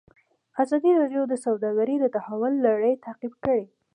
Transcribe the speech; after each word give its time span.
ازادي 0.63 0.91
راډیو 1.01 1.23
د 1.27 1.33
سوداګري 1.45 1.95
د 1.99 2.05
تحول 2.15 2.53
لړۍ 2.67 2.93
تعقیب 3.05 3.33
کړې. 3.45 3.65